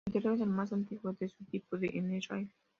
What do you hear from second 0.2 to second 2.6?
es el más antiguo de su tipo en Israel.